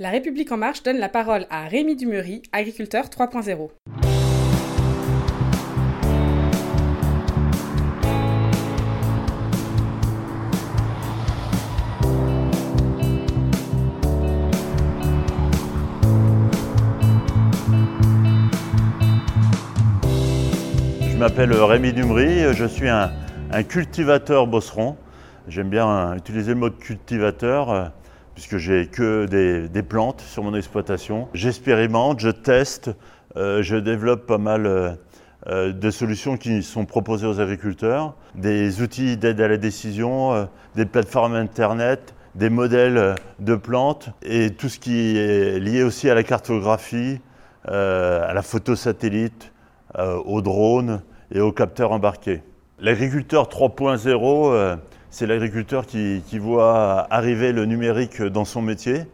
La 0.00 0.10
République 0.10 0.50
en 0.50 0.56
marche 0.56 0.82
donne 0.82 0.98
la 0.98 1.08
parole 1.08 1.46
à 1.50 1.68
Rémi 1.68 1.94
Dumery, 1.94 2.42
agriculteur 2.50 3.04
3.0. 3.04 3.70
Je 21.08 21.16
m'appelle 21.16 21.52
Rémi 21.52 21.92
Dumery, 21.92 22.52
je 22.52 22.64
suis 22.64 22.88
un, 22.88 23.12
cultivateur 23.68 24.48
bosseron. 24.48 24.96
J'aime 25.46 25.70
bien 25.70 26.16
utiliser 26.16 26.54
le 26.54 26.58
mot 26.58 26.70
cultivateur 26.70 27.92
puisque 28.34 28.56
j'ai 28.56 28.86
que 28.86 29.26
des, 29.26 29.82
plantes 29.82 30.20
sur 30.20 30.42
mon 30.42 30.54
exploitation. 30.54 31.28
J'expérimente, 31.34 32.20
je 32.20 32.30
teste, 32.30 32.90
euh, 33.36 33.62
je 33.62 33.76
développe 33.76 34.26
pas 34.26 34.38
mal 34.38 34.66
euh, 34.66 35.72
de 35.72 35.90
solutions 35.90 36.36
qui 36.36 36.62
sont 36.62 36.84
proposées 36.84 37.26
aux 37.26 37.40
agriculteurs, 37.40 38.14
des 38.34 38.82
outils 38.82 39.16
d'aide 39.16 39.40
à 39.40 39.48
la 39.48 39.56
décision, 39.56 40.48
des 40.74 40.86
plateformes 40.86 41.34
Internet, 41.34 42.14
des 42.34 42.50
modèles 42.50 43.14
de 43.38 43.54
plantes 43.54 44.08
et 44.22 44.50
tout 44.50 44.68
ce 44.68 44.78
qui 44.78 45.16
est 45.16 45.60
lié 45.60 45.82
aussi 45.82 46.10
à 46.10 46.14
la 46.14 46.22
cartographie, 46.22 47.20
à 47.66 48.32
la 48.34 48.42
photo 48.42 48.74
satellite, 48.74 49.52
aux 49.98 50.40
drones 50.40 51.02
et 51.30 51.40
aux 51.40 51.52
capteurs 51.52 51.92
embarqués. 51.92 52.42
L'agriculteur 52.80 53.48
3.0, 53.48 54.78
c'est 55.14 55.26
l'agriculteur 55.28 55.86
qui, 55.86 56.38
voit 56.40 57.06
arriver 57.08 57.52
le 57.52 57.66
numérique 57.66 58.20
dans 58.20 58.44
son 58.44 58.60
métier, 58.60 59.04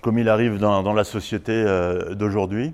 comme 0.00 0.18
il 0.18 0.28
arrive 0.28 0.58
dans, 0.58 0.92
la 0.92 1.04
société 1.04 1.52
euh, 1.52 2.16
d'aujourd'hui. 2.16 2.72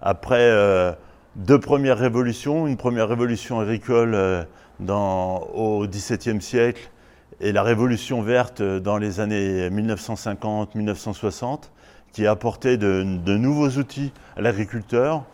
Après 0.00 0.38
euh, 0.38 0.92
deux 1.34 1.58
premières 1.58 1.98
révolutions, 1.98 2.68
une 2.68 2.76
première 2.76 3.08
révolution 3.08 3.58
agricole 3.58 4.14
euh, 4.14 4.44
au 4.88 5.84
XVIIe 5.88 6.40
siècle 6.40 6.92
et 7.40 7.50
la 7.50 7.64
révolution 7.64 8.22
verte 8.22 8.62
dans 8.62 8.98
les 8.98 9.18
années 9.18 9.68
1950-1960, 9.70 11.70
qui 12.12 12.28
a 12.28 12.30
apporté 12.30 12.76
de, 12.76 13.02
nouveaux 13.02 13.70
outils 13.70 14.12
à 14.36 14.42
l'agriculteur 14.42 15.24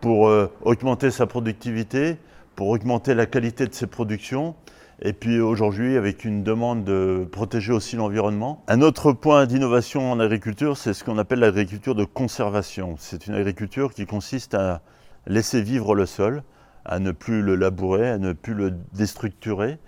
pour 0.00 0.30
augmenter 0.62 1.10
sa 1.10 1.26
productivité, 1.26 2.18
pour 2.54 2.68
augmenter 2.68 3.14
la 3.14 3.26
qualité 3.26 3.66
de 3.66 3.74
ses 3.74 3.88
productions 3.88 4.54
et 5.02 5.12
puis 5.12 5.40
aujourd'hui, 5.40 5.96
avec 5.96 6.24
une 6.24 6.42
demande 6.42 6.84
de 6.84 7.28
protéger 7.30 7.72
aussi 7.72 7.96
l'environnement. 7.96 8.64
Un 8.68 8.80
autre 8.80 9.12
point 9.12 9.46
d'innovation 9.46 10.10
en 10.10 10.20
agriculture, 10.20 10.76
c'est 10.76 10.94
ce 10.94 11.04
qu'on 11.04 11.18
appelle 11.18 11.40
l'agriculture 11.40 11.94
de 11.94 12.04
conservation. 12.04 12.96
C'est 12.98 13.26
une 13.26 13.34
agriculture 13.34 13.92
qui 13.92 14.06
consiste 14.06 14.54
à 14.54 14.80
laisser 15.26 15.60
vivre 15.60 15.94
le 15.94 16.06
sol, 16.06 16.42
à 16.84 16.98
ne 16.98 17.10
plus 17.10 17.42
le 17.42 17.56
labourer, 17.56 18.08
à 18.08 18.18
ne 18.18 18.32
plus 18.32 18.54
le 18.54 18.72
déstructurer, 18.94 19.78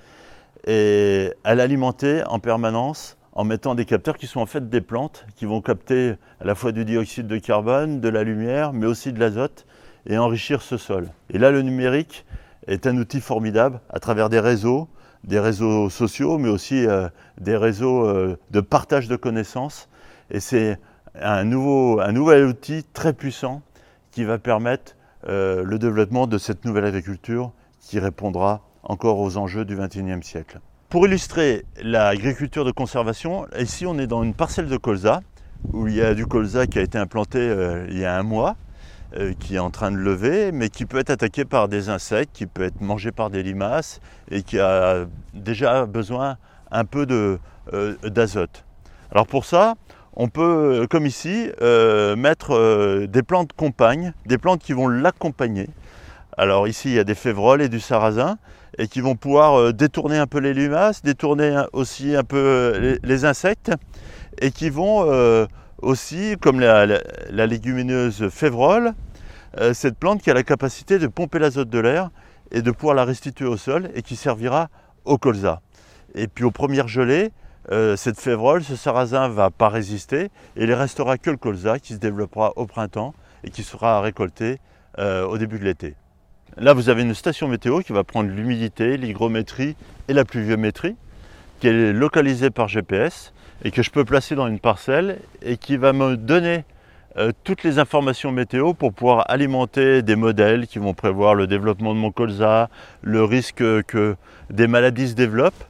et 0.67 1.33
à 1.45 1.55
l'alimenter 1.55 2.22
en 2.27 2.39
permanence 2.39 3.17
en 3.33 3.45
mettant 3.45 3.77
des 3.77 3.84
capteurs 3.84 4.19
qui 4.19 4.27
sont 4.27 4.41
en 4.41 4.47
fait 4.47 4.69
des 4.69 4.81
plantes, 4.81 5.25
qui 5.37 5.45
vont 5.47 5.62
capter 5.62 6.15
à 6.41 6.45
la 6.45 6.56
fois 6.56 6.72
du 6.72 6.84
dioxyde 6.84 7.28
de 7.28 7.39
carbone, 7.39 8.00
de 8.00 8.09
la 8.09 8.25
lumière, 8.25 8.72
mais 8.72 8.87
aussi 8.87 9.12
de 9.12 9.20
l'azote, 9.20 9.65
et 10.06 10.19
enrichir 10.19 10.61
ce 10.61 10.77
sol. 10.77 11.09
Et 11.31 11.39
là, 11.39 11.50
le 11.50 11.62
numérique 11.62 12.27
est 12.67 12.87
un 12.87 12.97
outil 12.97 13.20
formidable 13.20 13.81
à 13.91 14.00
travers 14.00 14.28
des 14.28 14.41
réseaux, 14.41 14.89
des 15.24 15.38
réseaux 15.38 15.91
sociaux, 15.91 16.38
mais 16.38 16.48
aussi 16.48 16.86
euh, 16.86 17.08
des 17.41 17.56
réseaux 17.56 18.06
euh, 18.06 18.38
de 18.50 18.61
partage 18.61 19.08
de 19.08 19.16
connaissances. 19.16 19.88
Et 20.30 20.41
c'est 20.41 20.78
un, 21.20 21.50
un 21.52 22.12
nouvel 22.12 22.44
outil 22.44 22.84
très 22.92 23.12
puissant 23.12 23.62
qui 24.10 24.25
va 24.25 24.38
permettre 24.38 24.97
euh, 25.28 25.62
le 25.64 25.78
développement 25.78 26.27
de 26.27 26.38
cette 26.38 26.64
nouvelle 26.64 26.84
agriculture 26.84 27.52
qui 27.80 27.98
répondra 27.98 28.62
encore 28.83 29.19
aux 29.19 29.36
enjeux 29.36 29.65
du 29.65 29.76
XXIe 29.76 30.22
siècle. 30.22 30.60
Pour 30.88 31.06
illustrer 31.06 31.64
l'agriculture 31.82 32.64
de 32.64 32.70
conservation, 32.70 33.47
ici 33.59 33.84
on 33.87 33.98
est 33.98 34.06
dans 34.06 34.22
une 34.22 34.34
parcelle 34.34 34.69
de 34.69 34.76
colza 34.76 35.20
où 35.72 35.87
il 35.87 35.94
y 35.94 36.03
a 36.03 36.14
du 36.14 36.26
colza 36.26 36.66
qui 36.66 36.78
a 36.78 36.82
été 36.82 36.97
implanté 36.97 37.53
il 37.91 37.98
y 37.98 38.04
a 38.04 38.16
un 38.16 38.22
mois 38.22 38.56
qui 39.41 39.56
est 39.56 39.58
en 39.58 39.70
train 39.70 39.91
de 39.91 39.96
lever, 39.96 40.52
mais 40.52 40.69
qui 40.69 40.84
peut 40.84 40.98
être 40.98 41.10
attaqué 41.10 41.44
par 41.44 41.69
des 41.69 41.88
insectes, 41.88 42.30
qui 42.34 42.46
peut 42.46 42.64
être 42.64 42.80
mangé 42.80 43.10
par 43.10 43.30
des 43.30 43.42
limaces 43.42 44.00
et 44.30 44.42
qui 44.42 44.58
a 44.58 45.06
déjà 45.34 45.86
besoin 45.86 46.36
un 46.70 46.84
peu 46.84 47.06
euh, 47.72 47.96
d'azote. 48.04 48.64
Alors 49.10 49.26
pour 49.26 49.44
ça, 49.44 49.74
on 50.14 50.28
peut, 50.28 50.86
comme 50.91 51.06
ici, 51.06 51.48
euh, 51.62 52.16
mettre 52.16 53.06
des 53.06 53.22
plantes 53.22 53.52
compagnes, 53.52 54.12
des 54.26 54.36
plantes 54.36 54.60
qui 54.60 54.72
vont 54.72 54.88
l'accompagner. 54.88 55.69
Alors 56.36 56.69
ici, 56.69 56.88
il 56.88 56.94
y 56.94 56.98
a 56.98 57.04
des 57.04 57.14
févroles 57.14 57.62
et 57.62 57.69
du 57.69 57.80
sarrasin, 57.80 58.38
et 58.78 58.88
qui 58.88 59.00
vont 59.00 59.16
pouvoir 59.16 59.72
détourner 59.72 60.19
un 60.19 60.26
peu 60.26 60.38
les 60.38 60.54
limaces, 60.54 61.02
détourner 61.02 61.62
aussi 61.72 62.14
un 62.14 62.25
peu 62.25 62.98
les, 63.02 63.25
insectes, 63.25 63.72
et 64.41 64.50
qui 64.50 64.71
vont 64.71 65.04
aussi, 65.82 66.37
comme 66.41 66.60
la, 66.60 66.87
légumineuse 67.47 68.28
févrole, 68.31 68.94
euh, 69.59 69.72
cette 69.72 69.97
plante 69.97 70.22
qui 70.22 70.31
a 70.31 70.34
la 70.34 70.43
capacité 70.43 70.99
de 70.99 71.06
pomper 71.06 71.38
l'azote 71.38 71.71
de 71.71 71.78
l'air 71.78 72.10
et 72.50 72.62
de 72.62 72.71
pouvoir 72.71 72.94
la 72.94 73.04
restituer 73.04 73.47
au 73.47 73.56
sol 73.56 73.91
et 73.94 74.03
qui 74.03 74.16
servira 74.16 74.69
au 75.04 75.19
colza. 75.19 75.62
Et 76.15 76.28
puis 76.28 76.44
aux 76.44 76.50
premières 76.50 76.88
gelées, 76.88 77.31
euh, 77.71 77.97
cette 77.97 78.21
févrole, 78.21 78.62
ce 78.62 78.76
sarrasin 78.76 79.28
va 79.28 79.50
pas 79.50 79.69
résister 79.69 80.31
et 80.56 80.65
il 80.65 80.72
restera 80.72 81.19
que 81.19 81.31
le 81.31 81.37
colza 81.37 81.78
qui 81.78 81.94
se 81.94 81.99
développera 81.99 82.53
au 82.56 82.66
printemps 82.66 83.15
et 83.44 83.50
qui 83.50 83.62
sera 83.62 84.00
récolté 84.00 84.59
euh, 84.99 85.26
au 85.26 85.38
début 85.38 85.59
de 85.59 85.65
l'été. 85.65 85.94
Là, 86.56 86.72
vous 86.72 86.88
avez 86.88 87.03
une 87.03 87.15
station 87.15 87.47
météo 87.47 87.81
qui 87.81 87.93
va 87.93 88.05
prendre 88.05 88.31
l'humidité, 88.31 88.97
l'hygrométrie 88.97 89.76
et 90.09 90.12
la 90.12 90.25
pluviométrie, 90.25 90.97
qui 91.60 91.69
est 91.69 91.92
localisée 91.92 92.50
par 92.50 92.69
GPS 92.69 93.32
et 93.64 93.70
que 93.70 93.82
je 93.82 93.91
peux 93.91 94.04
placer 94.04 94.34
dans 94.34 94.46
une 94.46 94.60
parcelle 94.60 95.19
et 95.42 95.56
qui 95.56 95.76
va 95.76 95.92
me 95.92 96.16
donner 96.16 96.64
euh, 97.16 97.32
toutes 97.42 97.64
les 97.64 97.78
informations 97.78 98.30
météo 98.30 98.74
pour 98.74 98.92
pouvoir 98.92 99.24
alimenter 99.28 100.02
des 100.02 100.14
modèles 100.14 100.66
qui 100.66 100.78
vont 100.78 100.94
prévoir 100.94 101.34
le 101.34 101.46
développement 101.46 101.94
de 101.94 101.98
mon 101.98 102.12
colza, 102.12 102.69
le 103.02 103.24
risque 103.24 103.64
que 103.86 104.16
des 104.50 104.69
maladies 104.69 105.08
se 105.08 105.14
développent. 105.14 105.64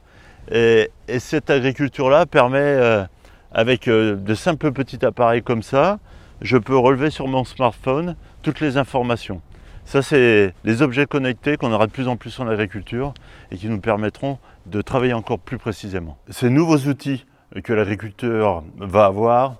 Et, 0.51 0.91
cette 1.17 1.49
agriculture-là 1.49 2.25
permet, 2.25 2.59
euh, 2.59 3.03
avec 3.51 3.87
euh, 3.87 4.15
de 4.15 4.35
simples 4.35 4.71
petits 4.71 5.03
appareils 5.03 5.41
comme 5.41 5.63
ça, 5.63 5.99
je 6.41 6.57
peux 6.57 6.77
relever 6.77 7.09
sur 7.09 7.27
mon 7.27 7.43
smartphone 7.43 8.15
toutes 8.43 8.59
les 8.59 8.77
informations. 8.77 9.41
Ça, 9.85 10.01
c'est 10.01 10.53
les 10.63 10.81
objets 10.81 11.05
connectés 11.05 11.57
qu'on 11.57 11.71
aura 11.71 11.87
de 11.87 11.91
plus 11.91 12.07
en 12.07 12.15
plus 12.15 12.39
en 12.39 12.47
agriculture 12.47 13.13
et 13.51 13.57
qui 13.57 13.67
nous 13.69 13.79
permettront 13.79 14.37
de 14.67 14.81
travailler 14.81 15.13
encore 15.13 15.39
plus 15.39 15.57
précisément. 15.57 16.17
Ces 16.29 16.49
nouveaux 16.49 16.77
outils 16.77 17.25
que 17.63 17.73
l'agriculteur 17.73 18.63
va 18.77 19.05
avoir. 19.05 19.55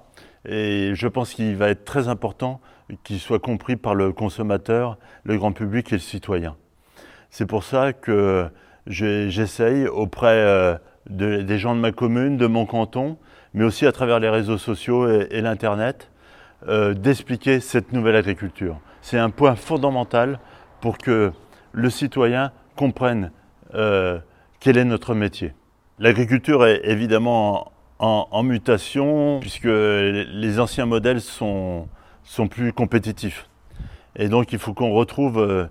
Et 0.46 0.92
je 0.94 1.08
pense 1.08 1.34
qu'il 1.34 1.56
va 1.56 1.70
être 1.70 1.86
très 1.86 2.08
important 2.08 2.62
qu'il 3.04 3.20
soit 3.20 3.40
compris 3.40 3.76
par 3.76 3.94
le 3.94 4.12
consommateur, 4.12 4.98
le 5.24 5.38
grand 5.38 5.52
public 5.52 5.92
et 5.92 5.96
le 5.96 6.02
citoyen. 6.02 6.56
C'est 7.30 7.46
pour 7.46 7.64
ça 7.64 7.94
que 7.94 8.50
j'essaye 8.88 9.88
auprès 9.88 10.28
euh, 10.28 10.76
des 11.10 11.60
gens 11.60 11.76
de 11.76 11.80
ma 11.80 11.92
commune, 11.92 12.38
de 12.38 12.48
mon 12.48 12.66
canton, 12.66 13.18
mais 13.54 13.64
aussi 13.64 13.86
à 13.86 13.92
travers 13.92 14.20
les 14.20 14.30
réseaux 14.30 14.58
sociaux 14.58 15.08
et, 15.10 15.42
l'Internet, 15.42 16.10
euh, 16.68 16.94
d'expliquer 16.94 17.60
cette 17.60 17.94
nouvelle 17.94 18.16
agriculture. 18.16 18.80
C'est 19.02 19.18
un 19.18 19.30
point 19.30 19.56
fondamental 19.56 20.40
pour 20.82 20.98
que 20.98 21.32
le 21.72 21.90
citoyen 21.90 22.52
comprenne 22.76 23.32
euh, 23.74 24.20
quel 24.60 24.78
est 24.78 24.86
notre 24.86 25.14
métier. 25.14 25.54
L'agriculture 26.00 26.66
est 26.66 26.82
évidemment 26.86 27.72
en, 28.00 28.44
mutation, 28.44 29.40
puisque 29.42 29.66
les 29.66 30.60
anciens 30.60 30.86
modèles 30.86 31.20
sont, 31.20 31.90
sont 32.24 32.48
plus 32.48 32.72
compétitifs. 32.72 33.50
Et 34.16 34.30
donc 34.30 34.54
il 34.54 34.60
faut 34.60 34.74
qu'on 34.74 34.92
retrouve 34.92 35.40
euh, 35.40 35.66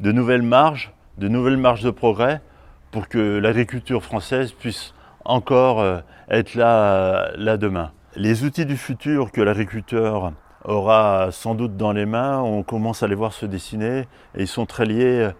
de 0.00 0.12
nouvelles 0.12 0.42
marges, 0.42 0.92
de 1.16 1.28
nouvelles 1.28 1.56
marges 1.56 1.82
de 1.82 1.90
progrès 1.90 2.42
pour 2.90 3.08
que 3.08 3.38
l'agriculture 3.38 4.02
française 4.02 4.52
puisse 4.52 4.94
encore 5.24 5.80
euh, 5.80 6.00
être 6.28 6.54
là, 6.54 7.30
là 7.36 7.56
demain. 7.56 7.92
Les 8.16 8.44
outils 8.44 8.66
du 8.66 8.76
futur 8.76 9.32
que 9.32 9.40
l'agriculteur 9.40 10.32
aura 10.64 11.28
sans 11.30 11.54
doute 11.54 11.76
dans 11.76 11.92
les 11.92 12.06
mains, 12.06 12.40
on 12.40 12.62
commence 12.62 13.02
à 13.02 13.08
les 13.08 13.14
voir 13.14 13.32
se 13.32 13.46
dessiner 13.46 14.00
et 14.34 14.42
ils 14.42 14.48
sont 14.48 14.66
très 14.66 14.84
liés 14.84 15.30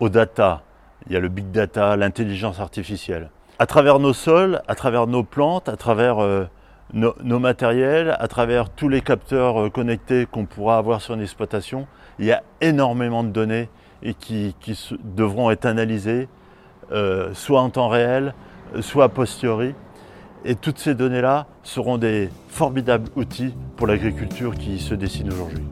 aux 0.00 0.08
data. 0.08 0.62
Il 1.06 1.12
y 1.12 1.16
a 1.16 1.20
le 1.20 1.28
big 1.28 1.50
data, 1.50 1.96
l'intelligence 1.96 2.60
artificielle 2.60 3.30
à 3.58 3.66
travers 3.66 3.98
nos 3.98 4.12
sols, 4.12 4.60
à 4.68 4.74
travers 4.74 5.06
nos 5.06 5.22
plantes, 5.22 5.68
à 5.68 5.76
travers 5.76 6.22
euh, 6.22 6.44
nos, 6.92 7.38
matériels, 7.38 8.14
à 8.18 8.28
travers 8.28 8.68
tous 8.68 8.88
les 8.88 9.00
capteurs 9.00 9.62
euh, 9.62 9.70
connectés 9.70 10.26
qu'on 10.26 10.44
pourra 10.44 10.78
avoir 10.78 11.00
sur 11.00 11.14
une 11.14 11.22
exploitation, 11.22 11.86
il 12.18 12.26
y 12.26 12.32
a 12.32 12.42
énormément 12.60 13.24
de 13.24 13.30
données 13.30 13.68
qui, 14.20 14.54
devront 15.02 15.50
être 15.50 15.64
analysées, 15.64 16.28
euh, 16.92 17.30
soit 17.32 17.60
en 17.60 17.70
temps 17.70 17.88
réel, 17.88 18.34
soit 18.80 19.04
a 19.04 19.08
posteriori. 19.08 19.74
Et 20.44 20.54
toutes 20.54 20.78
ces 20.78 20.94
données-là 20.94 21.46
seront 21.62 21.98
des 21.98 22.28
formidables 22.48 23.10
outils 23.16 23.54
pour 23.76 23.86
l'agriculture 23.86 24.54
qui 24.54 24.78
se 24.78 24.94
dessine 24.94 25.32
aujourd'hui. 25.32 25.64